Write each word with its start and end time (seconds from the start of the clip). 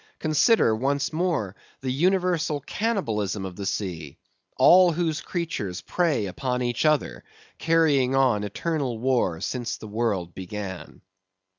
Consider, 0.17 0.75
once 0.75 1.13
more, 1.13 1.55
the 1.81 1.91
universal 1.91 2.59
cannibalism 2.61 3.45
of 3.45 3.55
the 3.55 3.67
sea; 3.67 4.17
all 4.57 4.93
whose 4.93 5.21
creatures 5.21 5.81
prey 5.81 6.25
upon 6.25 6.63
each 6.63 6.85
other, 6.85 7.23
carrying 7.59 8.15
on 8.15 8.43
eternal 8.43 8.97
war 8.97 9.39
since 9.41 9.77
the 9.77 9.87
world 9.87 10.33
began. 10.33 11.01